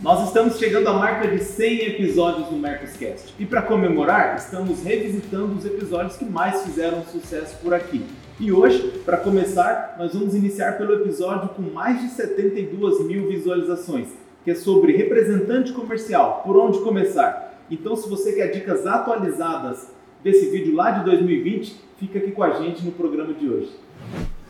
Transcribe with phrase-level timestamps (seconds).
[0.00, 3.34] Nós estamos chegando à marca de 100 episódios do Mercoscast.
[3.36, 8.06] E para comemorar, estamos revisitando os episódios que mais fizeram sucesso por aqui.
[8.38, 14.06] E hoje, para começar, nós vamos iniciar pelo episódio com mais de 72 mil visualizações,
[14.44, 17.58] que é sobre representante comercial, por onde começar.
[17.68, 19.88] Então, se você quer dicas atualizadas
[20.22, 23.72] desse vídeo lá de 2020, fica aqui com a gente no programa de hoje.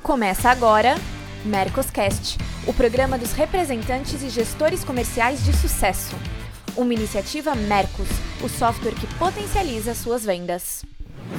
[0.02, 0.96] Começa agora
[1.48, 2.36] Mercoscast,
[2.66, 6.14] o programa dos representantes e gestores comerciais de sucesso.
[6.76, 8.06] Uma iniciativa Mercos,
[8.44, 10.84] o software que potencializa suas vendas.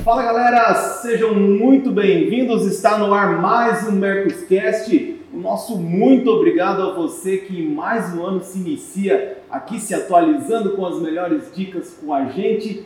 [0.03, 2.66] Fala galera, sejam muito bem-vindos.
[2.66, 5.20] Está no ar mais um Mercoscast.
[5.31, 10.72] O nosso muito obrigado a você que mais um ano se inicia aqui se atualizando
[10.72, 12.84] com as melhores dicas com a gente.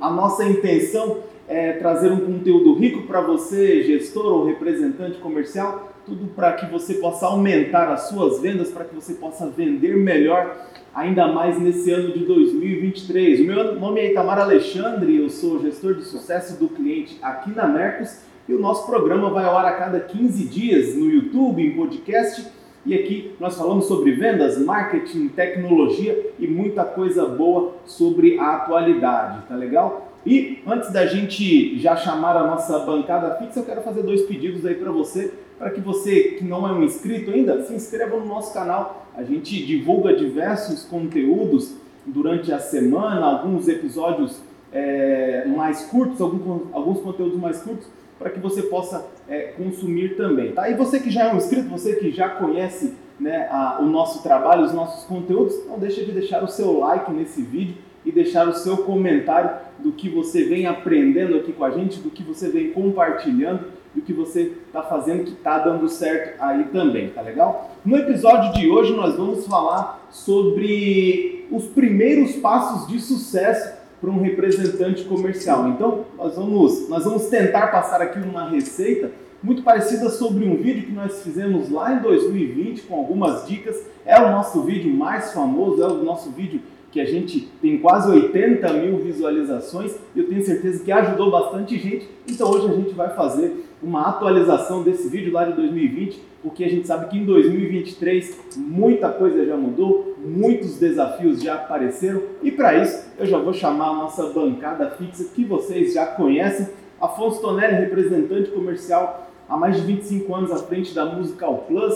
[0.00, 6.26] A nossa intenção é trazer um conteúdo rico para você, gestor ou representante comercial, tudo
[6.34, 10.56] para que você possa aumentar as suas vendas, para que você possa vender melhor,
[10.94, 13.40] ainda mais nesse ano de 2023.
[13.40, 17.66] O meu nome é Itamar Alexandre, eu sou gestor de sucesso do cliente aqui na
[17.66, 21.74] Mercos e o nosso programa vai ao ar a cada 15 dias no YouTube, em
[21.74, 22.46] podcast.
[22.84, 29.46] E aqui nós falamos sobre vendas, marketing, tecnologia e muita coisa boa sobre a atualidade,
[29.48, 30.12] tá legal?
[30.26, 34.66] E antes da gente já chamar a nossa bancada fixa, eu quero fazer dois pedidos
[34.66, 38.26] aí para você para que você que não é um inscrito ainda, se inscreva no
[38.26, 39.06] nosso canal.
[39.16, 41.74] A gente divulga diversos conteúdos
[42.04, 44.40] durante a semana, alguns episódios
[44.72, 47.86] é, mais curtos, alguns, alguns conteúdos mais curtos,
[48.18, 50.52] para que você possa é, consumir também.
[50.52, 50.68] Tá?
[50.68, 54.22] E você que já é um inscrito, você que já conhece né, a, o nosso
[54.22, 58.48] trabalho, os nossos conteúdos, não deixe de deixar o seu like nesse vídeo e deixar
[58.48, 62.48] o seu comentário do que você vem aprendendo aqui com a gente, do que você
[62.48, 67.20] vem compartilhando e o que você está fazendo que está dando certo aí também, tá
[67.20, 67.76] legal?
[67.84, 74.20] No episódio de hoje nós vamos falar sobre os primeiros passos de sucesso para um
[74.20, 75.68] representante comercial.
[75.68, 79.10] Então nós vamos, nós vamos tentar passar aqui uma receita
[79.42, 83.76] muito parecida sobre um vídeo que nós fizemos lá em 2020 com algumas dicas.
[84.06, 86.60] É o nosso vídeo mais famoso, é o nosso vídeo
[86.94, 91.76] que a gente tem quase 80 mil visualizações e eu tenho certeza que ajudou bastante
[91.76, 92.08] gente.
[92.30, 96.70] Então hoje a gente vai fazer uma atualização desse vídeo lá de 2020, porque a
[96.70, 102.80] gente sabe que em 2023 muita coisa já mudou, muitos desafios já apareceram e para
[102.80, 106.68] isso eu já vou chamar a nossa bancada fixa que vocês já conhecem.
[107.00, 111.92] Afonso Tonelli, representante comercial há mais de 25 anos à frente da Musical Plus,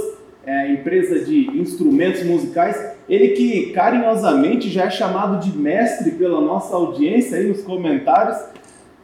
[0.48, 2.96] é, empresa de instrumentos musicais.
[3.06, 8.38] Ele que carinhosamente já é chamado de mestre pela nossa audiência aí nos comentários.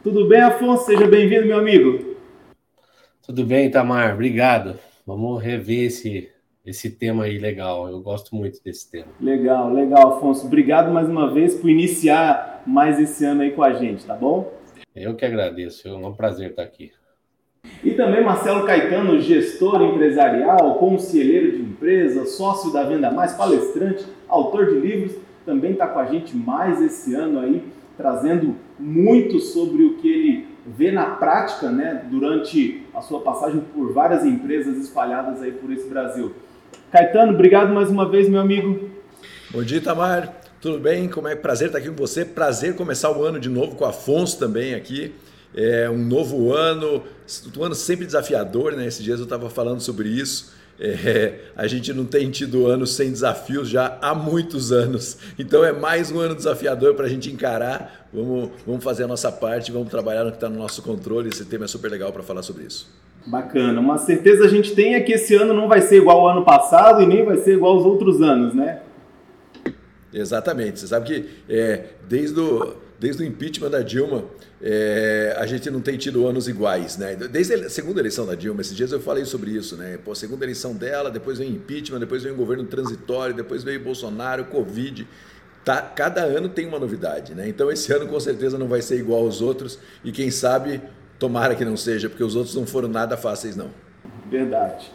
[0.01, 0.85] Tudo bem, Afonso?
[0.85, 2.15] Seja bem-vindo, meu amigo.
[3.23, 4.79] Tudo bem, Tamar, obrigado.
[5.05, 6.29] Vamos rever esse,
[6.65, 7.87] esse tema aí legal.
[7.89, 9.11] Eu gosto muito desse tema.
[9.21, 10.47] Legal, legal, Afonso.
[10.47, 14.51] Obrigado mais uma vez por iniciar mais esse ano aí com a gente, tá bom?
[14.95, 15.87] Eu que agradeço.
[15.87, 16.91] É um prazer estar aqui.
[17.83, 24.67] E também Marcelo Caetano, gestor empresarial, conselheiro de empresa, sócio da Venda Mais, palestrante, autor
[24.67, 25.13] de livros,
[25.45, 27.63] também está com a gente mais esse ano aí,
[27.95, 33.93] trazendo muito sobre o que ele vê na prática, né, durante a sua passagem por
[33.93, 36.33] várias empresas espalhadas aí por esse Brasil.
[36.91, 38.89] Caetano, obrigado mais uma vez, meu amigo.
[39.51, 40.33] Bom dia, Tamar.
[40.59, 41.07] Tudo bem?
[41.07, 42.25] Como é prazer estar aqui com você.
[42.25, 45.13] Prazer começar o ano de novo com o Afonso também aqui.
[45.55, 47.01] É um novo ano,
[47.57, 48.85] um ano sempre desafiador, né?
[48.85, 50.53] Esses dias eu estava falando sobre isso.
[50.77, 55.17] É, a gente não tem tido anos sem desafios já há muitos anos.
[55.39, 58.09] Então é mais um ano desafiador para a gente encarar.
[58.13, 61.29] Vamos, vamos fazer a nossa parte, vamos trabalhar no que está no nosso controle.
[61.29, 62.93] Esse tema é super legal para falar sobre isso.
[63.25, 63.79] Bacana.
[63.79, 66.43] Uma certeza a gente tem é que esse ano não vai ser igual ao ano
[66.43, 68.81] passado e nem vai ser igual aos outros anos, né?
[70.13, 70.81] Exatamente.
[70.81, 74.23] Você sabe que é, desde o desde o impeachment da Dilma,
[74.67, 77.15] é, a gente não tem tido anos iguais, né?
[77.15, 79.99] Desde a segunda eleição da Dilma, esses dias eu falei sobre isso, né?
[80.03, 85.07] Pô, segunda eleição dela, depois vem impeachment, depois o governo transitório, depois veio Bolsonaro, Covid.
[85.63, 87.47] Tá, cada ano tem uma novidade, né?
[87.47, 90.81] Então esse ano com certeza não vai ser igual aos outros e quem sabe,
[91.19, 93.69] tomara que não seja, porque os outros não foram nada fáceis não.
[94.31, 94.91] Verdade.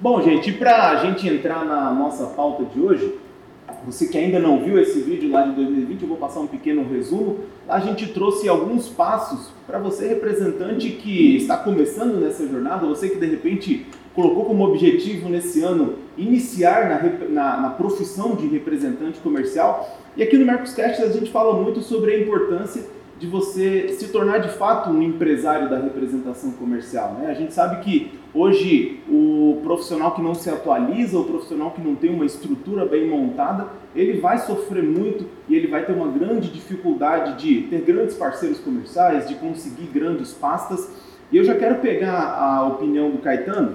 [0.00, 3.18] Bom, gente, para a gente entrar na nossa pauta de hoje,
[3.84, 6.88] você que ainda não viu esse vídeo lá de 2020, eu vou passar um pequeno
[6.88, 7.40] resumo.
[7.68, 13.18] A gente trouxe alguns passos para você, representante que está começando nessa jornada, você que
[13.18, 19.98] de repente colocou como objetivo nesse ano iniciar na, na, na profissão de representante comercial.
[20.16, 22.84] E aqui no Mercoscast a gente fala muito sobre a importância
[23.18, 27.16] de você se tornar de fato um empresário da representação comercial.
[27.20, 27.30] Né?
[27.30, 31.94] A gente sabe que Hoje, o profissional que não se atualiza, o profissional que não
[31.94, 36.50] tem uma estrutura bem montada, ele vai sofrer muito e ele vai ter uma grande
[36.50, 40.90] dificuldade de ter grandes parceiros comerciais, de conseguir grandes pastas.
[41.32, 43.74] E eu já quero pegar a opinião do Caetano.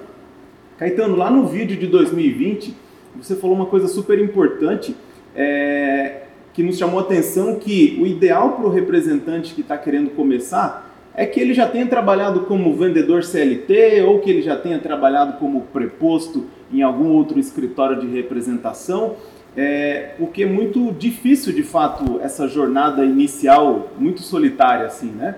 [0.78, 2.76] Caetano, lá no vídeo de 2020,
[3.16, 4.96] você falou uma coisa super importante
[5.36, 6.24] é,
[6.54, 10.93] que nos chamou a atenção que o ideal para o representante que está querendo começar
[11.16, 15.38] é que ele já tenha trabalhado como vendedor CLT ou que ele já tenha trabalhado
[15.38, 19.16] como preposto em algum outro escritório de representação,
[19.56, 25.36] é, porque é muito difícil de fato essa jornada inicial, muito solitária assim, né?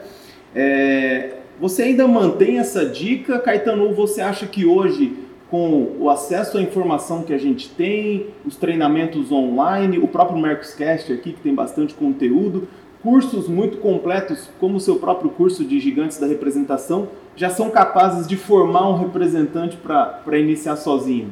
[0.56, 5.13] É, você ainda mantém essa dica, Caetano, ou você acha que hoje,
[5.50, 11.12] com o acesso à informação que a gente tem, os treinamentos online, o próprio Mercoscast
[11.12, 12.68] aqui, que tem bastante conteúdo,
[13.06, 18.25] cursos muito completos, como o seu próprio curso de Gigantes da Representação, já são capazes
[18.25, 21.31] de formar um representante para iniciar sozinho?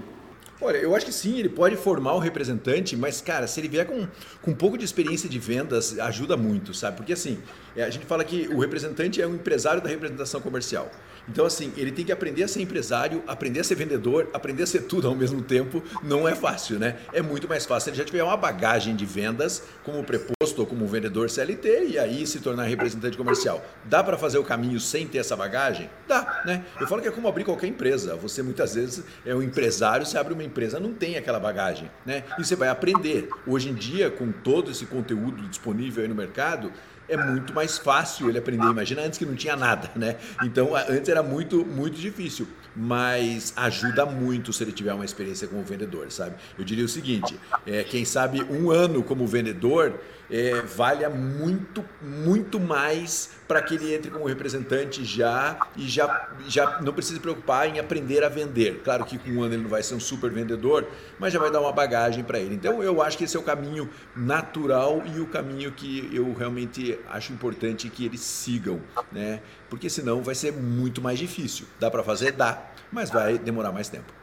[0.62, 3.88] Olha, eu acho que sim, ele pode formar um representante, mas, cara, se ele vier
[3.88, 4.08] com,
[4.44, 6.96] com um pouco de experiência de vendas, ajuda muito, sabe?
[6.96, 7.40] Porque, assim,
[7.76, 10.92] é, a gente fala que o representante é um empresário da representação comercial.
[11.28, 14.68] Então, assim, ele tem que aprender a ser empresário, aprender a ser vendedor, aprender a
[14.68, 15.82] ser tudo ao mesmo tempo.
[16.04, 16.98] Não é fácil, né?
[17.12, 20.88] É muito mais fácil ele já tiver uma bagagem de vendas como preposto ou como
[20.88, 23.64] vendedor CLT e aí se tornar representante comercial.
[23.86, 25.90] Dá para fazer o caminho sem ter essa bagagem?
[26.08, 26.66] Dá, né?
[26.80, 28.16] Eu falo que é como abrir qualquer empresa.
[28.16, 32.24] Você muitas vezes é um empresário, você abre uma empresa, não tem aquela bagagem, né?
[32.38, 33.30] E você vai aprender.
[33.48, 36.72] Hoje em dia, com todo esse conteúdo disponível aí no mercado,
[37.08, 38.66] é muito mais fácil ele aprender.
[38.66, 40.18] Imagina antes que não tinha nada, né?
[40.44, 42.48] Então antes era muito, muito difícil.
[42.76, 46.36] Mas ajuda muito se ele tiver uma experiência como vendedor, sabe?
[46.58, 49.94] Eu diria o seguinte: é, quem sabe um ano como vendedor
[50.34, 56.82] é, valha muito, muito mais para que ele entre como representante já e já, já
[56.82, 58.82] não precisa se preocupar em aprender a vender.
[58.84, 60.88] Claro que com um ano ele não vai ser um super vendedor,
[61.20, 62.56] mas já vai dar uma bagagem para ele.
[62.56, 66.98] Então eu acho que esse é o caminho natural e o caminho que eu realmente
[67.12, 68.82] acho importante que eles sigam,
[69.12, 69.40] né?
[69.70, 71.68] Porque senão vai ser muito mais difícil.
[71.80, 72.32] Dá para fazer?
[72.32, 72.60] Dá,
[72.92, 74.23] mas vai demorar mais tempo.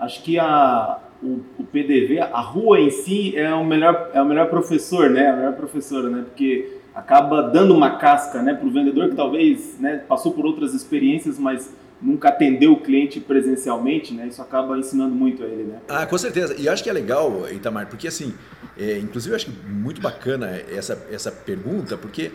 [0.00, 4.24] Acho que a, o, o, PDV, a rua em si é o melhor, é o
[4.24, 5.28] melhor professor, né?
[5.28, 6.22] A melhor professora, né?
[6.24, 10.74] Porque acaba dando uma casca, né, para o vendedor que talvez, né, passou por outras
[10.74, 14.26] experiências, mas nunca atendeu o cliente presencialmente, né?
[14.26, 15.78] Isso acaba ensinando muito a ele, né?
[15.88, 16.56] Ah, com certeza.
[16.58, 18.34] E acho que é legal, Itamar, porque assim,
[18.78, 22.32] é, inclusive eu acho muito bacana essa, essa pergunta, porque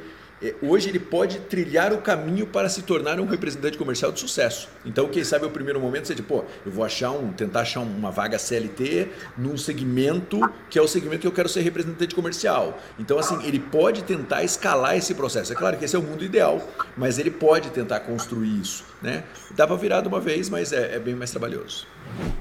[0.62, 4.68] hoje ele pode trilhar o caminho para se tornar um representante comercial de sucesso.
[4.86, 8.12] Então, quem sabe o primeiro momento diz, pô, eu vou achar um, tentar achar uma
[8.12, 10.40] vaga CLT num segmento
[10.70, 12.78] que é o segmento que eu quero ser representante comercial.
[13.00, 15.54] Então, assim, ele pode tentar escalar esse processo.
[15.54, 16.62] É claro que esse é o mundo ideal,
[16.98, 19.24] mas ele pode tentar construir isso, né?
[19.52, 21.88] Dá para virar de uma vez, mas é, é bem mais trabalhoso.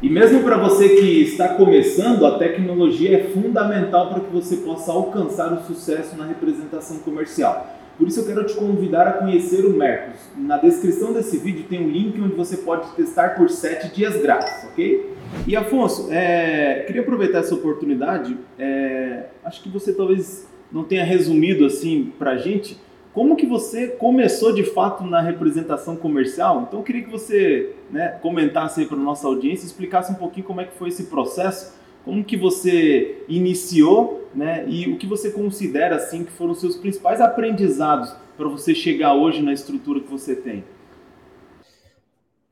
[0.02, 4.92] E mesmo para você que está começando, a tecnologia é fundamental para que você possa
[4.92, 7.80] alcançar o sucesso na representação comercial.
[7.96, 10.20] Por isso eu quero te convidar a conhecer o Mercos.
[10.36, 14.64] Na descrição desse vídeo tem um link onde você pode testar por 7 dias grátis,
[14.64, 15.14] ok?
[15.46, 18.36] E Afonso, é, queria aproveitar essa oportunidade.
[18.58, 22.80] É, acho que você talvez não tenha resumido assim para a gente
[23.12, 26.64] como que você começou de fato na representação comercial.
[26.66, 30.60] Então eu queria que você né, comentasse aí para nossa audiência, explicasse um pouquinho como
[30.60, 34.64] é que foi esse processo como que você iniciou, né?
[34.68, 39.14] E o que você considera assim que foram os seus principais aprendizados para você chegar
[39.14, 40.64] hoje na estrutura que você tem?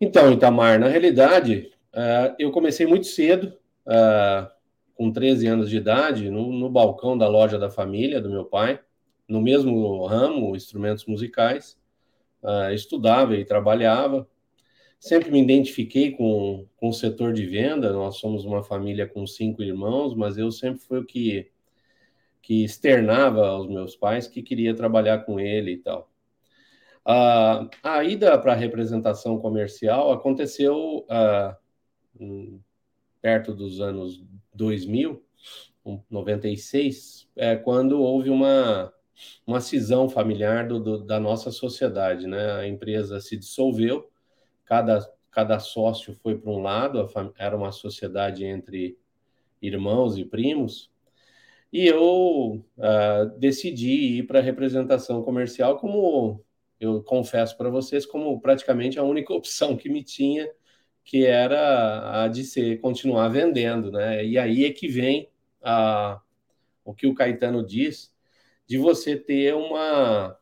[0.01, 3.53] Então, Itamar, na realidade, uh, eu comecei muito cedo,
[3.87, 4.51] uh,
[4.95, 8.81] com 13 anos de idade, no, no, balcão da loja da família do meu pai,
[9.29, 11.79] no mesmo ramo, instrumentos musicais.
[12.43, 14.27] Uh, estudava e trabalhava
[15.03, 17.93] sempre me identifiquei com, com o setor de venda.
[17.93, 21.51] Nós somos uma família com cinco irmãos, mas eu sempre fui o que,
[22.41, 26.09] que externava aos meus pais que queria trabalhar com ele e tal.
[27.05, 32.61] Uh, a ida para a representação comercial aconteceu uh,
[33.21, 35.21] perto dos anos 2000,
[36.09, 38.95] 96, é, quando houve uma,
[39.45, 42.29] uma cisão familiar do, do, da nossa sociedade.
[42.29, 42.53] Né?
[42.53, 44.12] A empresa se dissolveu
[44.73, 48.97] cada, cada sócio foi para um lado, era uma sociedade entre
[49.61, 50.91] irmãos e primos,
[51.71, 56.43] e eu uh, decidi ir para a representação comercial como
[56.81, 60.51] eu confesso para vocês como praticamente a única opção que me tinha
[61.05, 64.25] que era a de ser continuar vendendo, né?
[64.25, 65.29] E aí é que vem
[65.63, 66.19] a,
[66.83, 68.11] o que o Caetano diz
[68.67, 70.39] de você ter uma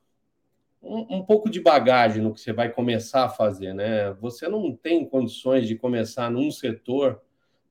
[0.83, 4.13] um, um, pouco de bagagem no que você vai começar a fazer, né?
[4.15, 7.21] Você não tem condições de começar num setor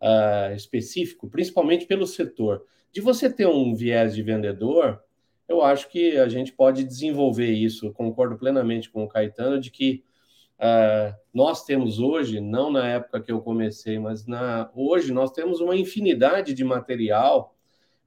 [0.02, 2.66] uh, específico, principalmente pelo setor.
[2.92, 5.02] De você ter um viés de vendedor,
[5.48, 7.92] eu acho que a gente pode desenvolver isso.
[7.94, 10.04] concordo plenamente com o Caetano de que
[10.60, 15.60] uh, nós temos hoje, não na época que eu comecei, mas na, hoje nós temos
[15.60, 17.56] uma infinidade de material,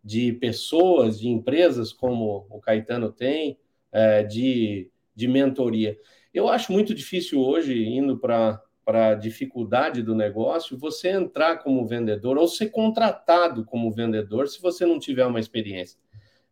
[0.04, 3.59] de pessoas, de empresas, como o Caetano tem,
[3.92, 5.99] uh, de, de mentoria.
[6.33, 12.38] Eu acho muito difícil hoje, indo para a dificuldade do negócio, você entrar como vendedor
[12.38, 15.99] ou ser contratado como vendedor se você não tiver uma experiência.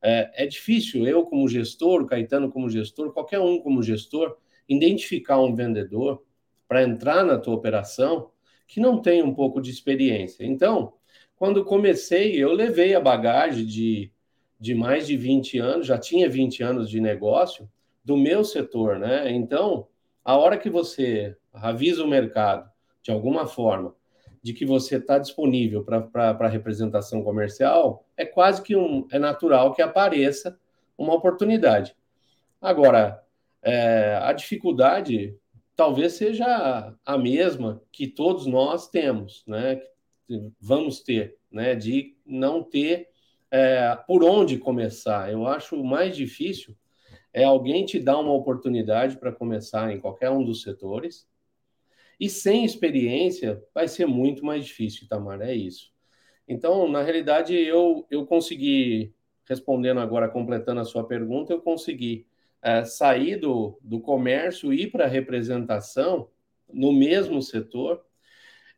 [0.03, 4.37] É, é difícil eu, como gestor, Caetano como gestor, qualquer um como gestor,
[4.69, 6.23] identificar um vendedor
[6.69, 8.31] para entrar na tua operação
[8.67, 10.45] que não tem um pouco de experiência.
[10.45, 10.95] Então,
[11.37, 14.13] quando comecei, eu levei a bagagem de,
[14.59, 17.69] de mais de 20 anos, já tinha 20 anos de negócio
[18.05, 19.31] do meu setor, né?
[19.31, 19.87] Então,
[20.25, 22.71] a hora que você avisa o mercado,
[23.03, 23.95] de alguma forma,
[24.43, 29.83] de que você está disponível para representação comercial, é quase que um, é natural que
[29.83, 30.59] apareça
[30.97, 31.95] uma oportunidade.
[32.61, 33.23] Agora,
[33.63, 35.37] é, a dificuldade
[35.77, 39.81] talvez seja a mesma que todos nós temos, né?
[40.61, 41.75] Vamos ter, né?
[41.75, 43.09] De não ter
[43.51, 45.31] é, por onde começar.
[45.31, 46.77] Eu acho mais difícil
[47.33, 51.29] é alguém te dar uma oportunidade para começar em qualquer um dos setores.
[52.19, 55.91] E sem experiência vai ser muito mais difícil, Tamara, é isso.
[56.47, 59.15] Então, na realidade, eu, eu consegui,
[59.49, 62.27] respondendo agora, completando a sua pergunta, eu consegui
[62.61, 66.29] é, sair do, do comércio e ir para a representação
[66.69, 68.05] no mesmo setor.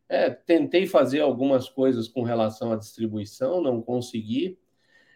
[0.08, 4.58] É, tentei fazer algumas coisas com relação à distribuição, não consegui.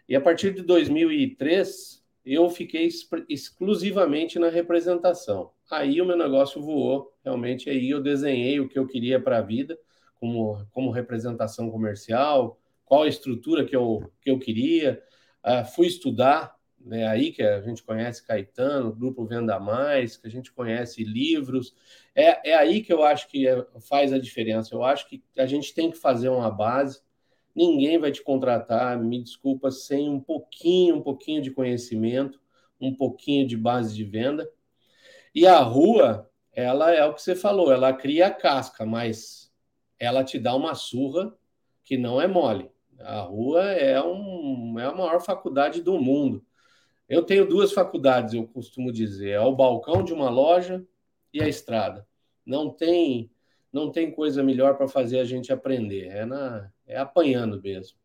[0.09, 2.89] E a partir de 2003, eu fiquei
[3.29, 5.51] exclusivamente na representação.
[5.71, 9.41] Aí o meu negócio voou, realmente aí eu desenhei o que eu queria para a
[9.41, 9.79] vida,
[10.15, 15.01] como, como representação comercial, qual a estrutura que eu, que eu queria,
[15.45, 20.31] uh, fui estudar, né, aí que a gente conhece Caetano, Grupo Venda Mais, que a
[20.31, 21.73] gente conhece livros,
[22.13, 25.45] é, é aí que eu acho que é, faz a diferença, eu acho que a
[25.45, 27.01] gente tem que fazer uma base,
[27.57, 32.39] Ninguém vai te contratar, me desculpa, sem um pouquinho, um pouquinho de conhecimento,
[32.79, 34.47] um pouquinho de base de venda.
[35.33, 39.51] E a rua, ela é o que você falou, ela cria a casca, mas
[39.99, 41.35] ela te dá uma surra
[41.83, 42.69] que não é mole.
[42.99, 46.45] A rua é, um, é a maior faculdade do mundo.
[47.09, 50.85] Eu tenho duas faculdades, eu costumo dizer, é o balcão de uma loja
[51.33, 52.07] e a estrada.
[52.45, 53.31] Não tem
[53.73, 56.07] não tem coisa melhor para fazer a gente aprender.
[56.07, 57.97] É, na, é apanhando mesmo.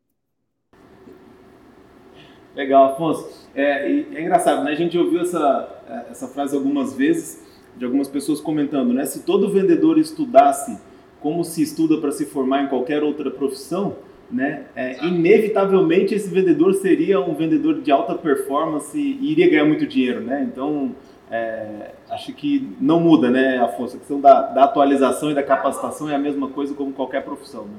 [2.55, 3.49] Legal, Afonso.
[3.55, 4.71] É, é engraçado, né?
[4.71, 7.43] A gente ouviu essa, essa frase algumas vezes
[7.75, 9.05] de algumas pessoas comentando, né?
[9.05, 10.79] Se todo vendedor estudasse
[11.19, 13.95] como se estuda para se formar em qualquer outra profissão,
[14.29, 14.65] né?
[14.75, 20.21] É, inevitavelmente esse vendedor seria um vendedor de alta performance e iria ganhar muito dinheiro,
[20.21, 20.47] né?
[20.51, 20.95] Então,
[21.31, 23.95] é, acho que não muda, né, Afonso?
[23.95, 27.65] A questão da, da, atualização e da capacitação é a mesma coisa como qualquer profissão,
[27.65, 27.77] né?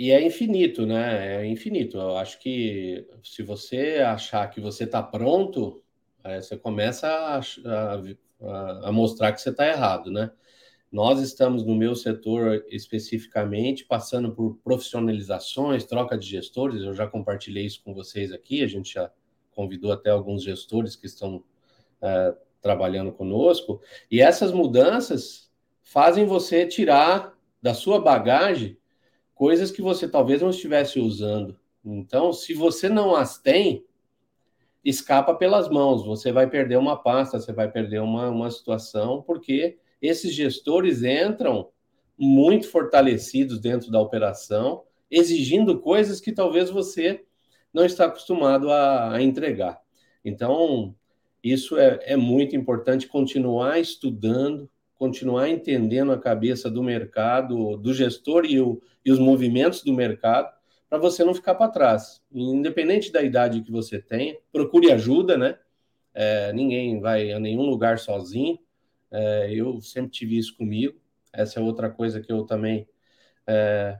[0.00, 1.42] E é infinito, né?
[1.42, 1.98] É infinito.
[1.98, 5.82] Eu acho que se você achar que você está pronto,
[6.24, 10.30] é, você começa a, a, a mostrar que você está errado, né?
[10.90, 16.80] Nós estamos no meu setor especificamente passando por profissionalizações, troca de gestores.
[16.80, 18.64] Eu já compartilhei isso com vocês aqui.
[18.64, 19.12] A gente já
[19.54, 21.44] convidou até alguns gestores que estão
[22.00, 25.50] é, trabalhando conosco, e essas mudanças
[25.82, 28.79] fazem você tirar da sua bagagem
[29.40, 31.58] coisas que você talvez não estivesse usando.
[31.82, 33.86] Então, se você não as tem,
[34.84, 39.78] escapa pelas mãos, você vai perder uma pasta, você vai perder uma, uma situação, porque
[40.02, 41.70] esses gestores entram
[42.18, 47.24] muito fortalecidos dentro da operação, exigindo coisas que talvez você
[47.72, 49.80] não está acostumado a, a entregar.
[50.22, 50.94] Então,
[51.42, 54.68] isso é, é muito importante continuar estudando,
[55.00, 60.54] continuar entendendo a cabeça do mercado, do gestor e, o, e os movimentos do mercado,
[60.90, 62.22] para você não ficar para trás.
[62.30, 65.58] Independente da idade que você tenha, procure ajuda, né?
[66.12, 68.58] É, ninguém vai a nenhum lugar sozinho.
[69.10, 71.00] É, eu sempre tive isso comigo.
[71.32, 72.86] Essa é outra coisa que eu também
[73.46, 73.98] é,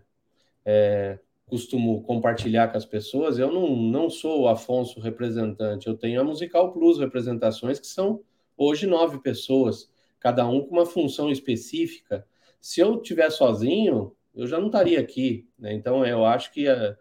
[0.66, 6.21] é costumo compartilhar com as pessoas, eu não, não sou o Afonso representante, eu tenho
[6.21, 8.23] a Musical Plus representações, que são
[8.57, 9.90] hoje nove pessoas,
[10.21, 12.27] cada um com uma função específica.
[12.61, 15.49] Se eu estiver sozinho, eu já não estaria aqui.
[15.59, 15.73] Né?
[15.73, 16.97] Então, eu acho que eh,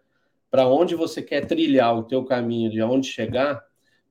[0.50, 3.62] para onde você quer trilhar o teu caminho, de onde chegar,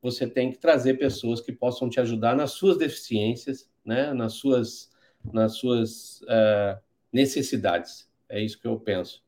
[0.01, 4.13] você tem que trazer pessoas que possam te ajudar nas suas deficiências, né?
[4.13, 4.89] nas suas,
[5.33, 6.79] nas suas uh,
[7.11, 8.07] necessidades.
[8.29, 9.21] É isso que eu penso.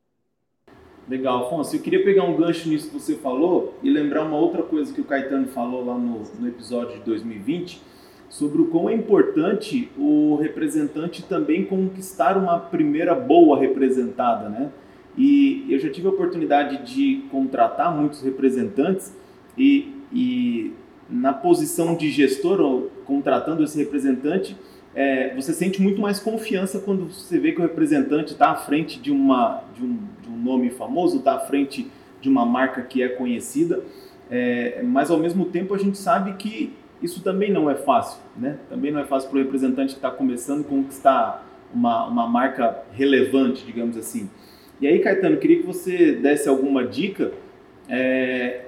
[1.09, 1.75] Legal, Afonso.
[1.75, 5.01] Eu queria pegar um gancho nisso que você falou e lembrar uma outra coisa que
[5.01, 7.81] o Caetano falou lá no, no episódio de 2020
[8.31, 14.71] sobre o quão é importante o representante também conquistar uma primeira boa representada, né?
[15.17, 19.13] E eu já tive a oportunidade de contratar muitos representantes
[19.57, 20.71] e, e
[21.09, 24.55] na posição de gestor, ou contratando esse representante,
[24.95, 28.97] é, você sente muito mais confiança quando você vê que o representante está à frente
[28.97, 33.03] de, uma, de, um, de um nome famoso, está à frente de uma marca que
[33.03, 33.83] é conhecida,
[34.29, 38.57] é, mas ao mesmo tempo a gente sabe que isso também não é fácil, né?
[38.69, 43.65] Também não é fácil para o representante que está começando conquistar uma, uma marca relevante,
[43.65, 44.29] digamos assim.
[44.79, 47.31] E aí, Caetano, queria que você desse alguma dica
[47.87, 48.61] é,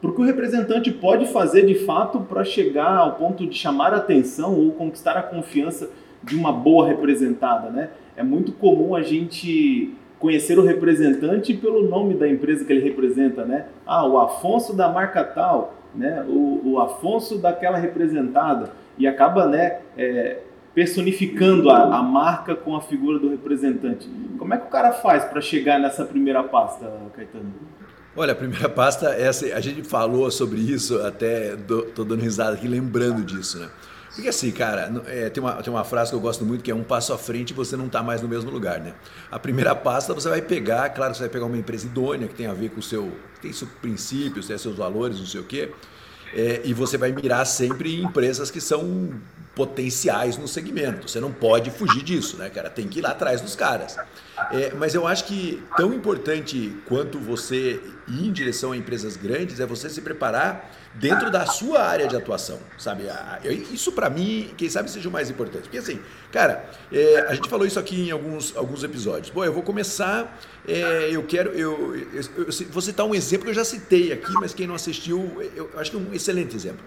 [0.00, 4.54] porque o representante pode fazer de fato para chegar ao ponto de chamar a atenção
[4.54, 5.90] ou conquistar a confiança
[6.22, 7.90] de uma boa representada, né?
[8.16, 13.44] É muito comum a gente conhecer o representante pelo nome da empresa que ele representa,
[13.44, 13.66] né?
[13.86, 16.24] Ah, o Afonso da marca tal, né?
[16.28, 19.80] O, o Afonso daquela representada e acaba, né?
[19.96, 20.38] É,
[20.74, 24.10] personificando a, a, marca com a figura do representante.
[24.38, 27.50] Como é que o cara faz para chegar nessa primeira pasta, Caetano?
[28.14, 31.56] Olha, a primeira pasta, essa, a gente falou sobre isso, até
[31.94, 33.70] tô dando risada aqui lembrando disso, né?
[34.16, 36.74] Porque assim, cara, é, tem, uma, tem uma frase que eu gosto muito que é
[36.74, 38.94] um passo à frente e você não está mais no mesmo lugar, né?
[39.30, 42.46] A primeira pasta você vai pegar, claro, você vai pegar uma empresa idônea que tem
[42.46, 45.70] a ver com o seu, tem seus princípios, tem seus valores, não sei o quê,
[46.32, 49.20] é, e você vai mirar sempre em empresas que são
[49.54, 51.10] potenciais no segmento.
[51.10, 52.70] Você não pode fugir disso, né, cara?
[52.70, 53.98] Tem que ir lá atrás dos caras.
[54.52, 59.60] É, mas eu acho que tão importante quanto você ir em direção a empresas grandes
[59.60, 63.04] é você se preparar dentro da sua área de atuação, sabe?
[63.72, 65.64] Isso para mim, quem sabe seja o mais importante.
[65.64, 66.00] Porque assim,
[66.30, 69.30] cara, é, a gente falou isso aqui em alguns, alguns episódios.
[69.30, 73.50] Bom, eu vou começar, é, eu quero, eu, eu, eu, vou citar um exemplo que
[73.50, 76.84] eu já citei aqui, mas quem não assistiu, eu acho que é um excelente exemplo.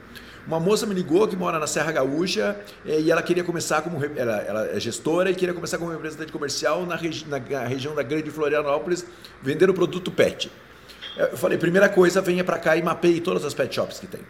[0.50, 4.04] Uma moça me ligou que mora na Serra Gaúcha é, e ela queria começar como.
[4.04, 7.94] Ela, ela, é gestora e queria começar como representante comercial na, regi na, na região
[7.94, 9.06] da Grande Florianópolis,
[9.44, 10.52] vendendo produto pet.
[11.16, 14.22] Eu falei, primeira coisa, venha para cá e mapeie todas as pet shops que tem.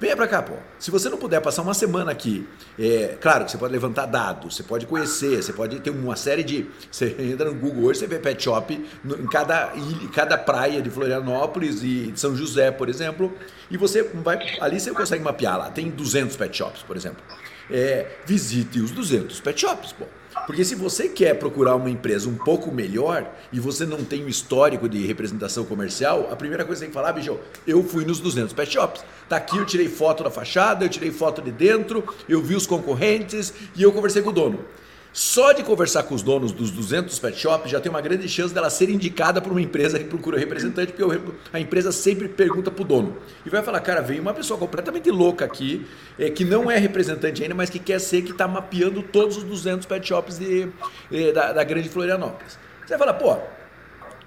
[0.00, 0.54] Venha para cá, pô.
[0.78, 2.46] Se você não puder passar uma semana aqui,
[2.78, 6.44] é, claro que você pode levantar dados, você pode conhecer, você pode ter uma série
[6.44, 6.66] de.
[6.90, 10.88] Você entra no Google hoje, você vê pet shop em cada, ilha, cada praia de
[10.90, 13.32] Florianópolis e de São José, por exemplo,
[13.70, 14.38] e você vai.
[14.60, 15.70] Ali você consegue mapear lá.
[15.70, 17.22] Tem 200 pet shops, por exemplo.
[17.70, 20.06] É, visite os 200 pet shops, pô.
[20.46, 24.28] Porque se você quer procurar uma empresa um pouco melhor e você não tem um
[24.28, 28.04] histórico de representação comercial, a primeira coisa que você tem que falar, bicho, eu fui
[28.04, 29.04] nos 200 pet shops.
[29.28, 32.66] Tá aqui, eu tirei foto da fachada, eu tirei foto de dentro, eu vi os
[32.66, 34.64] concorrentes e eu conversei com o dono.
[35.12, 38.52] Só de conversar com os donos dos 200 pet shops já tem uma grande chance
[38.54, 41.20] dela ser indicada por uma empresa que procura representante, porque
[41.52, 43.16] a empresa sempre pergunta para o dono.
[43.44, 45.86] E vai falar, cara, veio uma pessoa completamente louca aqui,
[46.18, 49.44] é, que não é representante ainda, mas que quer ser, que está mapeando todos os
[49.44, 50.68] 200 pet shops de,
[51.10, 52.58] de, da, da grande Florianópolis.
[52.82, 53.36] Você vai falar, pô,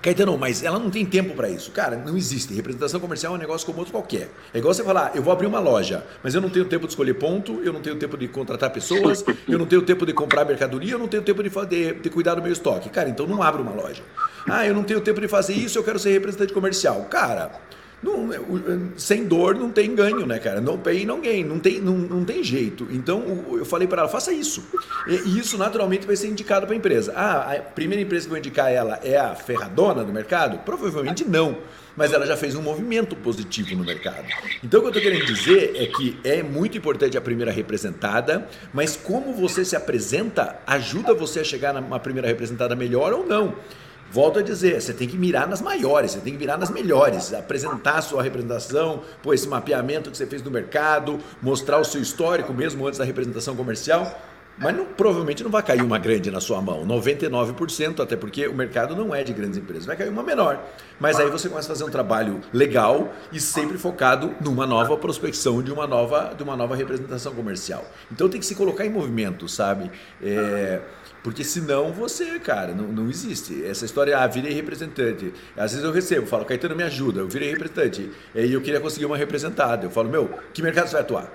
[0.02, 1.72] Caetano, mas ela não tem tempo para isso.
[1.72, 2.54] Cara, não existe.
[2.54, 4.32] Representação comercial é um negócio como outro qualquer.
[4.52, 6.94] É igual você falar, eu vou abrir uma loja, mas eu não tenho tempo de
[6.94, 10.44] escolher ponto, eu não tenho tempo de contratar pessoas, eu não tenho tempo de comprar
[10.44, 12.90] mercadoria, eu não tenho tempo de, de, de cuidar do meu estoque.
[12.90, 14.02] Cara, então não abra uma loja.
[14.50, 17.06] Ah, eu não tenho tempo de fazer isso, eu quero ser representante comercial.
[17.10, 17.52] Cara,
[18.02, 18.30] não,
[18.98, 20.60] sem dor não tem ganho, né, cara?
[20.60, 22.88] No pain, no gain, não tem, não, não tem jeito.
[22.90, 24.64] Então eu falei para ela, faça isso.
[25.08, 27.14] E isso naturalmente vai ser indicado para a empresa.
[27.16, 30.60] Ah, a primeira empresa que eu vou indicar ela é a ferradona do mercado?
[30.60, 31.58] Provavelmente não.
[31.96, 34.26] Mas ela já fez um movimento positivo no mercado.
[34.64, 38.48] Então o que eu estou querendo dizer é que é muito importante a primeira representada,
[38.74, 43.56] mas como você se apresenta ajuda você a chegar numa primeira representada melhor ou não.
[44.12, 47.34] Volto a dizer, você tem que mirar nas maiores, você tem que mirar nas melhores,
[47.34, 52.02] apresentar a sua representação, pô, esse mapeamento que você fez do mercado, mostrar o seu
[52.02, 54.14] histórico mesmo antes da representação comercial.
[54.58, 58.54] Mas não, provavelmente não vai cair uma grande na sua mão, 99%, até porque o
[58.54, 60.62] mercado não é de grandes empresas, vai cair uma menor.
[61.00, 65.64] Mas aí você começa a fazer um trabalho legal e sempre focado numa nova prospecção
[65.64, 67.86] de uma nova, de uma nova representação comercial.
[68.12, 69.90] Então tem que se colocar em movimento, sabe?
[70.22, 70.82] É
[71.24, 73.64] porque senão você, cara, não, não existe.
[73.64, 75.32] Essa história, ah, virei representante.
[75.56, 78.12] Às vezes eu recebo, falo, Caetano, me ajuda, eu virei representante.
[78.34, 79.86] E eu queria conseguir uma representada.
[79.86, 81.32] Eu falo, meu, que mercado você vai atuar?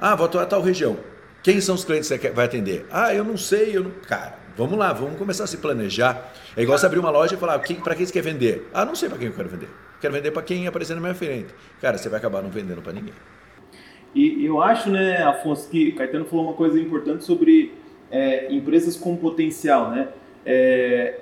[0.00, 0.98] Ah, vou atuar tal região.
[1.42, 2.84] Quem são os clientes que você vai atender?
[2.90, 3.92] Ah, eu não sei, eu não.
[4.08, 6.32] Cara, vamos lá, vamos começar a se planejar.
[6.56, 8.68] É igual você abrir uma loja e falar, para quem você quer vender?
[8.74, 9.68] Ah, não sei para quem eu quero vender.
[10.00, 11.54] Quero vender para quem aparecer na minha frente.
[11.80, 13.14] Cara, você vai acabar não vendendo para ninguém.
[14.12, 17.72] E eu acho, né, Afonso, que o Caetano falou uma coisa importante sobre
[18.10, 20.08] é, empresas com potencial, né?
[20.44, 21.20] É,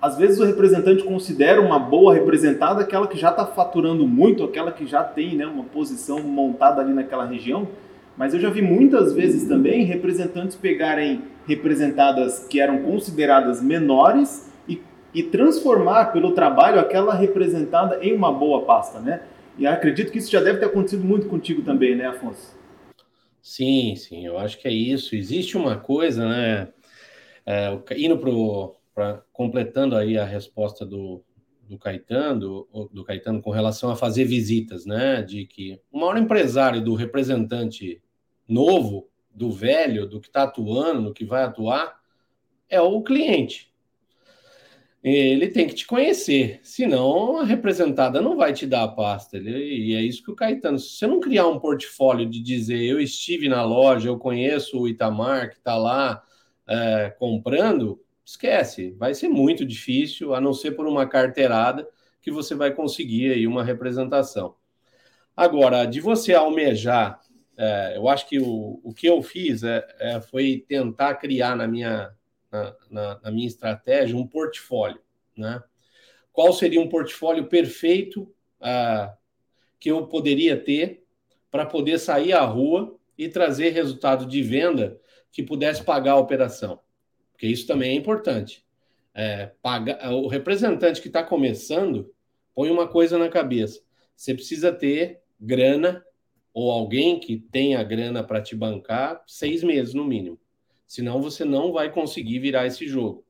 [0.00, 4.72] às vezes o representante considera uma boa representada aquela que já está faturando muito, aquela
[4.72, 7.68] que já tem né, uma posição montada ali naquela região,
[8.16, 14.80] mas eu já vi muitas vezes também representantes pegarem representadas que eram consideradas menores e,
[15.12, 19.20] e transformar pelo trabalho aquela representada em uma boa pasta, né?
[19.58, 22.58] E acredito que isso já deve ter acontecido muito contigo também, né, Afonso?
[23.42, 25.14] Sim, sim, eu acho que é isso.
[25.16, 26.72] Existe uma coisa, né?
[27.46, 28.18] É, indo
[28.94, 31.24] para completando aí a resposta do,
[31.68, 35.22] do Caetano, do, do Caetano com relação a fazer visitas, né?
[35.22, 38.02] De que o maior empresário do representante
[38.46, 41.98] novo, do velho, do que está atuando, do que vai atuar,
[42.68, 43.69] é o cliente.
[45.02, 49.38] Ele tem que te conhecer, senão a representada não vai te dar a pasta.
[49.38, 53.00] E é isso que o Caetano, se você não criar um portfólio de dizer eu
[53.00, 56.22] estive na loja, eu conheço o Itamar que está lá
[56.68, 61.88] é, comprando, esquece, vai ser muito difícil, a não ser por uma carteirada
[62.20, 64.54] que você vai conseguir aí uma representação.
[65.36, 67.20] Agora, de você almejar,
[67.56, 71.66] é, eu acho que o, o que eu fiz é, é foi tentar criar na
[71.66, 72.10] minha,
[72.50, 75.00] na, na, na, minha estratégia um portfólio,
[75.36, 75.62] né?
[76.32, 78.22] Qual seria um portfólio perfeito
[78.60, 79.12] uh,
[79.78, 81.04] que eu poderia ter
[81.50, 85.00] para poder sair à rua e trazer resultado de venda
[85.32, 86.80] que pudesse pagar a operação?
[87.40, 88.62] porque isso também é importante.
[89.14, 92.12] É, paga, o representante que está começando
[92.54, 93.80] põe uma coisa na cabeça:
[94.14, 96.04] você precisa ter grana
[96.52, 100.38] ou alguém que tenha grana para te bancar seis meses no mínimo.
[100.90, 103.24] Senão você não vai conseguir virar esse jogo.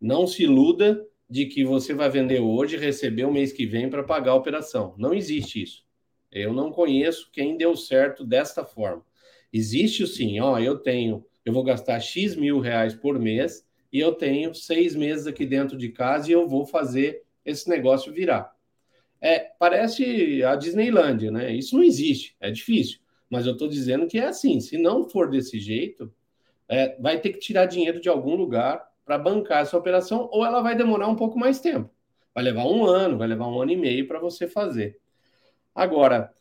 [0.00, 3.90] Não se iluda de que você vai vender hoje e receber o mês que vem
[3.90, 4.94] para pagar a operação.
[4.96, 5.84] Não existe isso.
[6.30, 9.04] Eu não conheço quem deu certo desta forma.
[9.52, 14.14] Existe sim, ó, eu tenho eu vou gastar X mil reais por mês e eu
[14.14, 18.56] tenho seis meses aqui dentro de casa e eu vou fazer esse negócio virar.
[19.20, 21.54] É, parece a Disneylandia, né?
[21.54, 23.00] Isso não existe, é difícil.
[23.28, 24.60] Mas eu estou dizendo que é assim.
[24.60, 26.10] Se não for desse jeito,
[26.72, 30.62] é, vai ter que tirar dinheiro de algum lugar para bancar essa operação, ou ela
[30.62, 31.90] vai demorar um pouco mais tempo.
[32.34, 34.98] Vai levar um ano, vai levar um ano e meio para você fazer.
[35.74, 36.32] Agora,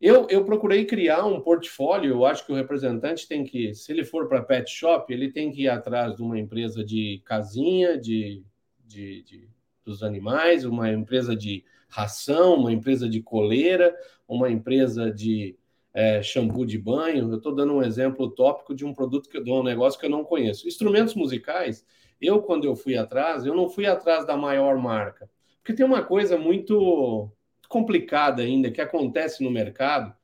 [0.00, 2.10] eu, eu procurei criar um portfólio.
[2.10, 5.50] Eu acho que o representante tem que, se ele for para pet shop, ele tem
[5.50, 8.42] que ir atrás de uma empresa de casinha, de,
[8.86, 9.48] de, de
[9.84, 13.94] dos animais, uma empresa de ração, uma empresa de coleira,
[14.28, 15.56] uma empresa de
[15.94, 17.30] é, shampoo de banho.
[17.30, 20.10] Eu estou dando um exemplo tópico de um produto que de um negócio que eu
[20.10, 20.66] não conheço.
[20.66, 21.84] Instrumentos musicais.
[22.20, 26.04] Eu, quando eu fui atrás, eu não fui atrás da maior marca, porque tem uma
[26.04, 27.30] coisa muito
[27.68, 30.14] complicada ainda que acontece no mercado,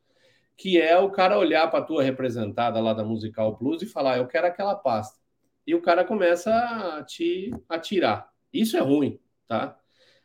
[0.57, 4.19] que é o cara olhar para a tua representada lá da Musical Plus e falar,
[4.19, 5.19] eu quero aquela pasta.
[5.67, 8.29] E o cara começa a te atirar.
[8.53, 9.79] Isso é ruim, tá?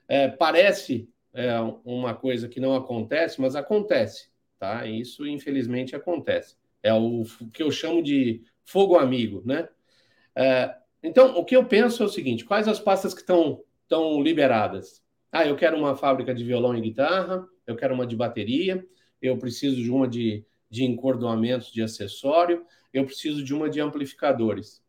[0.07, 4.29] É, parece é, uma coisa que não acontece, mas acontece,
[4.63, 4.87] tá?
[4.87, 6.55] Isso, infelizmente, acontece.
[6.81, 9.67] É o que eu chamo de fogo amigo, né?
[10.33, 10.73] É,
[11.03, 13.61] então, o que eu penso é o seguinte: quais as pastas que estão
[14.21, 15.03] liberadas?
[15.29, 18.85] Ah, eu quero uma fábrica de violão e guitarra, eu quero uma de bateria,
[19.21, 24.81] eu preciso de uma de, de encordoamentos de acessório, eu preciso de uma de amplificadores.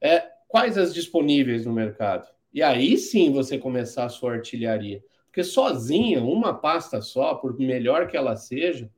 [0.00, 2.28] É, quais as disponíveis no mercado?
[2.54, 5.02] E aí sim você começar a sua artilharia.
[5.26, 8.90] Porque sozinha, uma pasta só, por melhor que ela seja,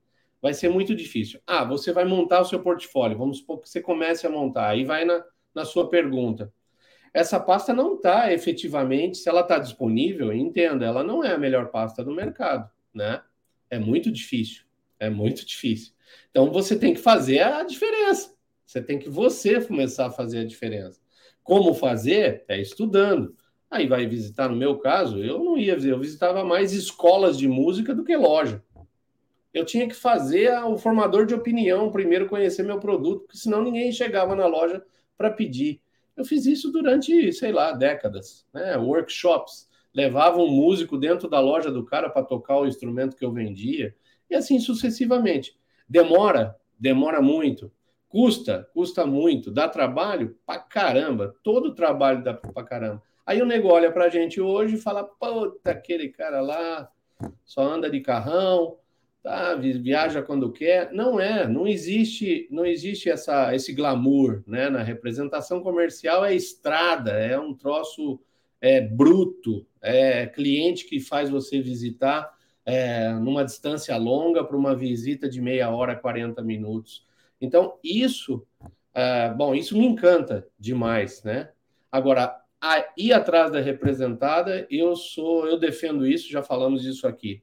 [0.42, 1.40] vai ser muito difícil.
[1.46, 4.84] Ah, você vai montar o seu portfólio, vamos supor que você comece a montar, aí
[4.84, 5.24] vai na,
[5.54, 6.52] na sua pergunta
[7.14, 11.70] essa pasta não está efetivamente, se ela está disponível, entenda, ela não é a melhor
[11.70, 13.20] pasta do mercado, né?
[13.68, 14.64] É muito difícil,
[14.98, 15.92] é muito difícil.
[16.30, 18.34] Então você tem que fazer a diferença.
[18.66, 21.00] Você tem que você começar a fazer a diferença.
[21.42, 22.44] Como fazer?
[22.48, 23.36] É estudando.
[23.70, 27.94] Aí vai visitar, no meu caso, eu não ia, eu visitava mais escolas de música
[27.94, 28.62] do que loja.
[29.52, 33.92] Eu tinha que fazer o formador de opinião, primeiro conhecer meu produto, porque senão ninguém
[33.92, 34.82] chegava na loja
[35.16, 35.80] para pedir.
[36.16, 38.76] Eu fiz isso durante, sei lá, décadas, né?
[38.76, 39.68] Workshops.
[39.94, 43.94] Levava um músico dentro da loja do cara para tocar o instrumento que eu vendia,
[44.30, 45.54] e assim sucessivamente.
[45.86, 47.70] Demora, demora muito.
[48.08, 49.50] Custa, custa muito.
[49.50, 50.36] Dá trabalho?
[50.46, 51.34] Pra caramba.
[51.42, 53.02] Todo trabalho dá pra caramba.
[53.24, 56.90] Aí o nego olha pra gente hoje e fala: puta, aquele cara lá
[57.44, 58.76] só anda de carrão,
[59.22, 60.92] tá, viaja quando quer.
[60.92, 64.68] Não é, não existe, não existe essa, esse glamour, né?
[64.68, 68.20] Na representação comercial é estrada, é um troço
[68.60, 72.32] é bruto, é cliente que faz você visitar
[72.64, 77.04] é, numa distância longa para uma visita de meia hora, 40 minutos.
[77.40, 78.46] Então, isso,
[78.94, 81.50] é, bom, isso me encanta demais, né?
[81.90, 87.42] Agora, a, ir atrás da representada, eu sou, eu defendo isso, já falamos disso aqui.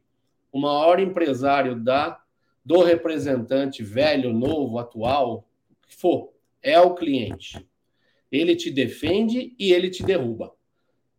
[0.52, 2.22] O maior empresário da
[2.64, 5.48] do representante velho, novo, atual,
[5.88, 6.32] que for,
[6.62, 7.66] é o cliente.
[8.32, 10.54] Ele te defende e ele te derruba.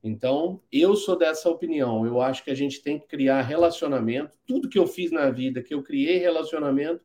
[0.03, 2.07] Então, eu sou dessa opinião.
[2.07, 4.39] Eu acho que a gente tem que criar relacionamento.
[4.47, 7.03] Tudo que eu fiz na vida, que eu criei relacionamento,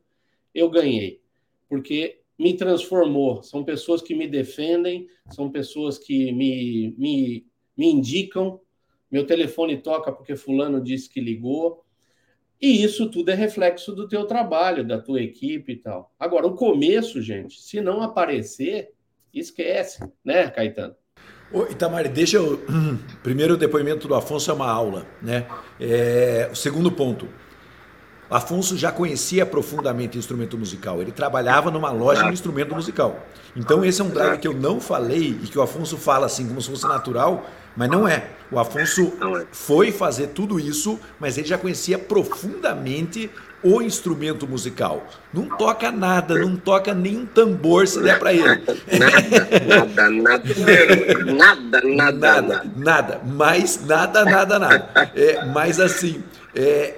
[0.54, 1.20] eu ganhei.
[1.68, 3.42] Porque me transformou.
[3.42, 8.60] São pessoas que me defendem, são pessoas que me, me, me indicam.
[9.10, 11.84] Meu telefone toca porque Fulano disse que ligou.
[12.60, 16.12] E isso tudo é reflexo do teu trabalho, da tua equipe e tal.
[16.18, 18.90] Agora, o começo, gente, se não aparecer,
[19.32, 20.94] esquece, né, Caetano?
[21.52, 22.64] Ô, Itamar, deixa eu.
[23.22, 25.46] Primeiro, o depoimento do Afonso é uma aula, né?
[25.78, 26.48] É...
[26.50, 27.28] O segundo ponto.
[28.28, 31.00] Afonso já conhecia profundamente instrumento musical.
[31.00, 33.24] Ele trabalhava numa loja de instrumento musical.
[33.54, 36.48] Então, esse é um drive que eu não falei e que o Afonso fala assim,
[36.48, 38.30] como se fosse natural, mas não é.
[38.50, 39.46] O Afonso é.
[39.50, 43.30] foi fazer tudo isso, mas ele já conhecia profundamente
[43.62, 45.04] o instrumento musical.
[45.32, 48.62] Não toca nada, não toca nenhum tambor se der para ele.
[48.98, 55.10] Nada, nada, nada, nada, nada, nada, nada, mais nada, nada, nada.
[55.14, 56.22] É, mas assim,
[56.54, 56.94] é,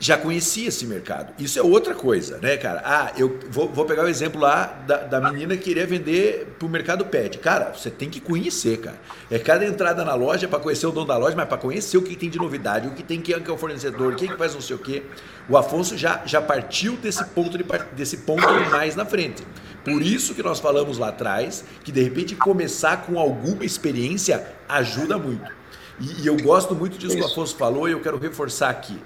[0.00, 1.34] já conhecia esse mercado.
[1.38, 2.80] Isso é outra coisa, né, cara?
[2.82, 6.66] Ah, eu vou, vou pegar o exemplo lá da, da menina que queria vender para
[6.66, 7.36] o mercado pet.
[7.36, 8.98] Cara, você tem que conhecer, cara.
[9.30, 12.02] É cada entrada na loja para conhecer o dono da loja, mas para conhecer o
[12.02, 14.62] que tem de novidade, o que tem, quem é o fornecedor, quem que faz não
[14.62, 15.02] sei o quê.
[15.46, 19.44] O Afonso já, já partiu desse ponto, de, desse ponto mais na frente.
[19.84, 25.18] Por isso que nós falamos lá atrás que de repente começar com alguma experiência ajuda
[25.18, 25.59] muito.
[26.00, 28.98] E, e, eu gosto muito disso que o Afonso falou e eu quero reforçar aqui.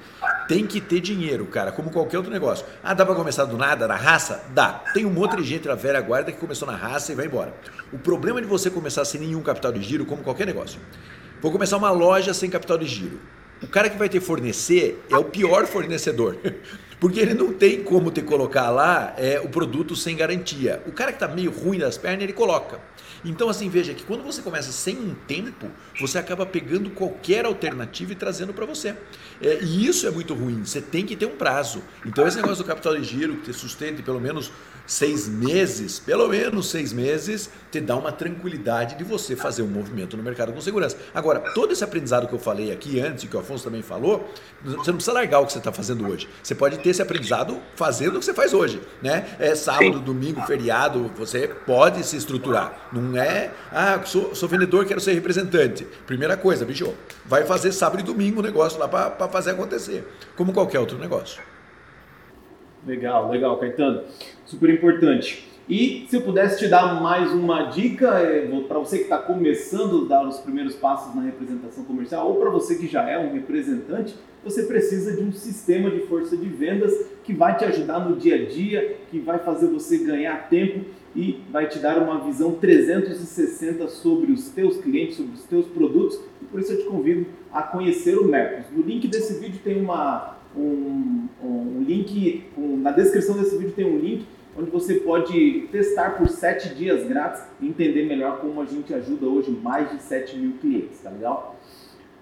[0.47, 2.65] Tem que ter dinheiro, cara, como qualquer outro negócio.
[2.83, 4.45] Ah, dá para começar do nada, na raça?
[4.51, 4.85] Dá.
[4.95, 7.53] Tem um monte de gente na velha guarda que começou na raça e vai embora.
[7.93, 10.79] O problema de você começar sem nenhum capital de giro, como qualquer negócio.
[11.43, 13.21] Vou começar uma loja sem capital de giro.
[13.63, 16.37] O cara que vai ter fornecer é o pior fornecedor.
[17.05, 20.83] Porque ele não tem como te colocar lá é, o produto sem garantia.
[20.87, 22.81] O cara que está meio ruim das pernas, ele coloca.
[23.23, 28.13] Então, assim, veja que quando você começa sem um tempo, você acaba pegando qualquer alternativa
[28.13, 28.97] e trazendo para você.
[29.43, 30.65] É, e isso é muito ruim.
[30.65, 31.83] Você tem que ter um prazo.
[32.07, 34.51] Então, esse negócio do capital de giro, que te sustente pelo menos
[34.87, 40.17] seis meses, pelo menos seis meses, te dá uma tranquilidade de você fazer um movimento
[40.17, 40.97] no mercado com segurança.
[41.15, 44.29] Agora, todo esse aprendizado que eu falei aqui antes, que o Afonso também falou,
[44.63, 46.29] você não precisa largar o que você está fazendo hoje.
[46.43, 48.81] Você pode ter esse aprendizado fazendo o que você faz hoje.
[49.03, 49.27] Né?
[49.39, 50.05] É sábado, Sim.
[50.05, 52.89] domingo, feriado, você pode se estruturar.
[52.93, 55.87] Não é, ah, sou, sou vendedor, quero ser representante.
[56.07, 60.53] Primeira coisa, bicho, vai fazer sábado e domingo o negócio lá para fazer acontecer, como
[60.53, 61.43] qualquer outro negócio.
[62.87, 64.03] Legal, legal, Caetano.
[64.45, 65.54] Super importante.
[65.69, 70.05] E se eu pudesse te dar mais uma dica, é, para você que está começando
[70.05, 73.33] a dar os primeiros passos na representação comercial, ou para você que já é um
[73.33, 76.93] representante, você precisa de um sistema de força de vendas
[77.25, 80.85] que vai te ajudar no dia a dia, que vai fazer você ganhar tempo
[81.17, 86.21] e vai te dar uma visão 360 sobre os teus clientes, sobre os teus produtos.
[86.43, 88.67] E por isso eu te convido a conhecer o Mercos.
[88.71, 93.87] No link desse vídeo tem uma, um, um link, um, na descrição desse vídeo tem
[93.87, 98.65] um link onde você pode testar por 7 dias grátis e entender melhor como a
[98.65, 101.57] gente ajuda hoje mais de 7 mil clientes, tá legal?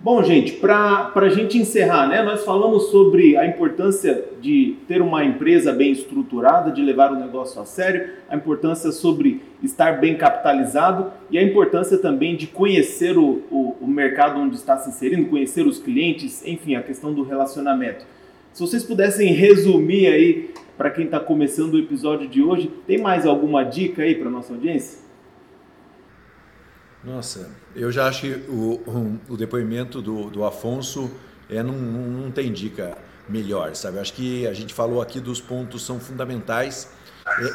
[0.04, 5.24] Bom, gente, para a gente encerrar, né, nós falamos sobre a importância de ter uma
[5.24, 11.12] empresa bem estruturada, de levar o negócio a sério, a importância sobre estar bem capitalizado
[11.30, 15.64] e a importância também de conhecer o, o, o mercado onde está se inserindo, conhecer
[15.64, 18.04] os clientes, enfim, a questão do relacionamento.
[18.52, 20.50] Se vocês pudessem resumir aí
[20.82, 24.52] para quem está começando o episódio de hoje, tem mais alguma dica aí para nossa
[24.52, 24.98] audiência?
[27.04, 31.08] Nossa, eu já acho que o, um, o depoimento do, do Afonso
[31.48, 34.00] é, não, não tem dica melhor, sabe?
[34.00, 36.92] Acho que a gente falou aqui dos pontos são fundamentais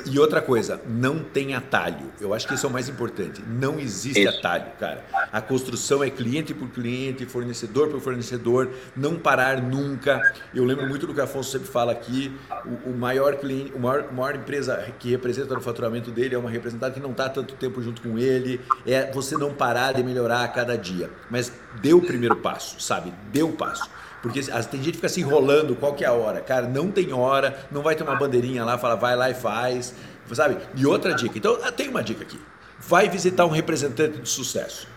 [0.06, 2.12] e outra coisa, não tem atalho.
[2.20, 3.44] Eu acho que isso é o mais importante.
[3.48, 4.38] Não existe isso.
[4.38, 5.04] atalho, cara.
[5.32, 10.22] A construção é cliente por cliente, fornecedor por fornecedor, não parar nunca.
[10.54, 12.36] Eu lembro muito do que o Afonso sempre fala aqui.
[12.66, 16.50] O, o maior cliente, o maior, maior, empresa que representa no faturamento dele é uma
[16.50, 18.62] representada que não está tanto tempo junto com ele.
[18.86, 21.10] É você não parar de melhorar a cada dia.
[21.30, 21.52] Mas
[21.82, 23.14] dê o primeiro passo, sabe?
[23.32, 23.90] Dê o passo.
[24.22, 26.42] Porque tem gente que fica se enrolando, qual que é a hora?
[26.42, 29.94] Cara, não tem hora, não vai ter uma bandeirinha lá, fala vai lá e faz,
[30.34, 30.58] sabe?
[30.76, 32.40] E outra dica, então ah, tem uma dica aqui.
[32.80, 34.88] Vai visitar um representante de sucesso.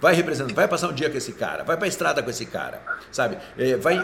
[0.00, 2.46] vai representando, vai passar um dia com esse cara, vai para a estrada com esse
[2.46, 2.80] cara,
[3.12, 3.36] sabe?
[3.58, 4.02] É, vai,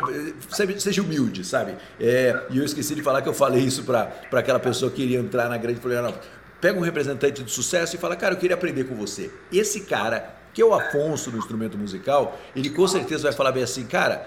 [0.78, 1.74] seja humilde, sabe?
[1.98, 5.18] É, e eu esqueci de falar que eu falei isso para aquela pessoa que iria
[5.18, 6.26] entrar na grande Florianópolis.
[6.60, 9.30] Pega um representante de sucesso e fala, cara, eu queria aprender com você.
[9.52, 13.62] Esse cara que é o Afonso no instrumento musical, ele com certeza vai falar bem
[13.62, 14.26] assim, cara,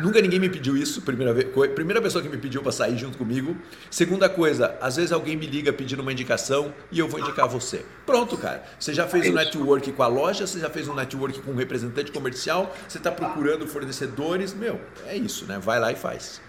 [0.00, 3.16] nunca ninguém me pediu isso, primeira, vez, primeira pessoa que me pediu para sair junto
[3.16, 3.56] comigo.
[3.88, 7.86] Segunda coisa, às vezes alguém me liga pedindo uma indicação e eu vou indicar você.
[8.04, 8.64] Pronto, cara.
[8.80, 11.56] Você já fez um network com a loja, você já fez um network com um
[11.56, 15.60] representante comercial, você está procurando fornecedores, meu, é isso, né?
[15.60, 16.42] Vai lá e faz.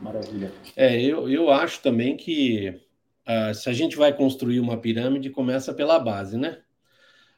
[0.00, 0.50] Maravilha.
[0.74, 2.70] É, eu, eu acho também que
[3.28, 6.56] uh, se a gente vai construir uma pirâmide, começa pela base, né?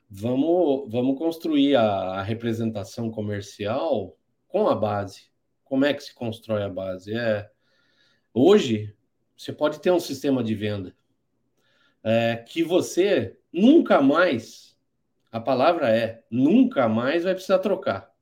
[0.09, 4.17] Vamos, vamos construir a, a, representação comercial
[4.49, 5.31] com a base.
[5.65, 7.17] Como é que se constrói a base?
[7.17, 7.51] É,
[8.33, 8.95] hoje,
[9.37, 10.95] você pode ter um sistema de venda
[12.05, 14.77] é, que você nunca mais,
[15.33, 18.13] a palavra é, nunca mais vai precisar trocar.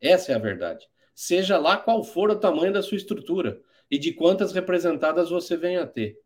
[0.00, 0.88] Essa é a verdade.
[1.14, 3.60] Seja lá qual for o tamanho da sua estrutura
[3.90, 6.18] e de quantas representadas você venha a ter.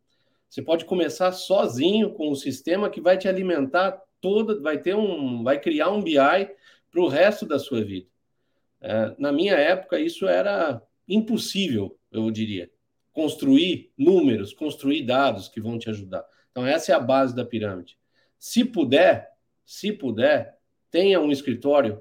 [0.49, 5.43] Você pode começar sozinho com um sistema que vai te alimentar toda, vai ter um,
[5.43, 6.17] vai criar um BI
[6.91, 8.09] para o resto da sua vida.
[8.81, 12.71] É, na minha época, isso era impossível, eu diria.
[13.13, 16.25] Construir números, construir dados que vão te ajudar.
[16.51, 17.99] Então, essa é a base da pirâmide.
[18.39, 19.31] Se puder,
[19.65, 20.59] se puder,
[20.91, 22.01] tenha um escritório,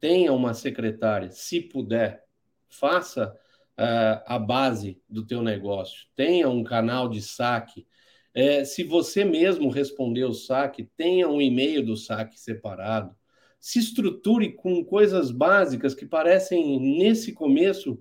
[0.00, 2.24] tenha uma secretária, se puder,
[2.68, 3.36] faça
[3.78, 7.86] uh, a base do teu negócio, tenha um canal de saque,
[8.34, 13.14] é, se você mesmo responder o saque, tenha um e-mail do saque separado.
[13.60, 18.00] Se estruture com coisas básicas que parecem, nesse começo,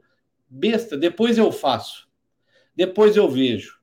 [0.49, 0.97] besta.
[0.97, 2.09] Depois eu faço.
[2.75, 3.79] Depois eu vejo.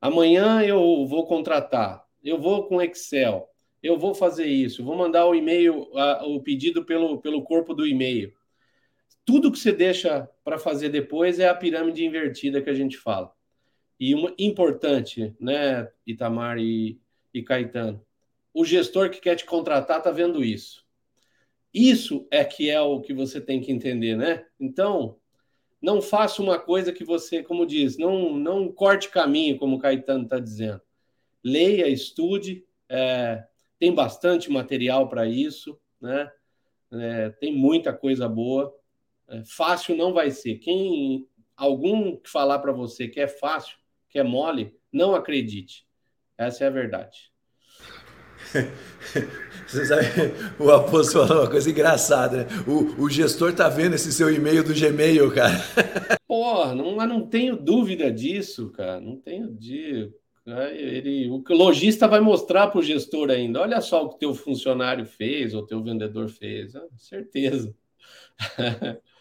[0.00, 2.04] Amanhã eu vou contratar.
[2.22, 3.48] Eu vou com Excel.
[3.82, 4.84] Eu vou fazer isso.
[4.84, 5.88] Vou mandar o e-mail,
[6.24, 8.32] o pedido pelo, pelo corpo do e-mail.
[9.24, 13.32] Tudo que você deixa para fazer depois é a pirâmide invertida que a gente fala.
[14.02, 17.00] E uma importante, né, Itamar e,
[17.32, 18.04] e Caetano,
[18.52, 20.84] o gestor que quer te contratar está vendo isso.
[21.72, 24.44] Isso é que é o que você tem que entender, né?
[24.58, 25.20] Então,
[25.80, 30.24] não faça uma coisa que você, como diz, não, não corte caminho, como o Caetano
[30.24, 30.82] está dizendo.
[31.44, 33.44] Leia, estude, é,
[33.78, 36.28] tem bastante material para isso, né?
[36.90, 38.76] É, tem muita coisa boa.
[39.28, 40.56] É, fácil não vai ser.
[40.56, 43.80] Quem algum falar para você que é fácil,
[44.12, 45.86] que é mole, não acredite.
[46.36, 47.32] Essa é a verdade.
[49.66, 50.04] Você sabe,
[50.58, 52.46] o Aposto falou uma coisa engraçada, né?
[52.66, 55.56] O, o gestor tá vendo esse seu e-mail do Gmail, cara.
[56.28, 59.00] Porra, não, não tenho dúvida disso, cara.
[59.00, 60.12] Não tenho de.
[60.44, 63.60] Ele, o lojista vai mostrar para o gestor ainda.
[63.62, 66.76] Olha só o que teu funcionário fez, ou teu vendedor fez.
[66.76, 67.74] Ah, certeza.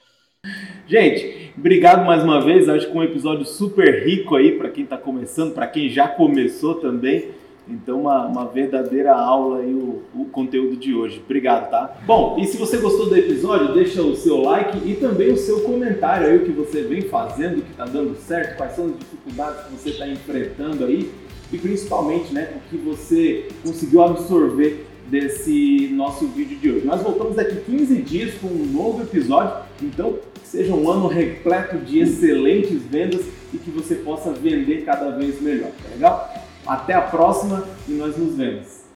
[0.91, 2.67] Gente, obrigado mais uma vez.
[2.67, 6.75] Acho que um episódio super rico aí para quem está começando, para quem já começou
[6.75, 7.29] também.
[7.65, 11.21] Então, uma, uma verdadeira aula aí o, o, conteúdo de hoje.
[11.23, 11.97] Obrigado, tá?
[12.05, 15.61] Bom, e se você gostou do episódio, deixa o seu like e também o seu
[15.61, 18.99] comentário aí, o que você vem fazendo, o que está dando certo, quais são as
[18.99, 21.09] dificuldades que você está enfrentando aí
[21.53, 26.85] e principalmente, né, o que você conseguiu absorver desse nosso vídeo de hoje.
[26.85, 30.15] Nós voltamos daqui 15 dias com um novo episódio, então
[30.51, 33.21] seja um ano repleto de excelentes vendas
[33.53, 36.33] e que você possa vender cada vez melhor, tá legal?
[36.67, 38.80] Até a próxima e nós nos vemos.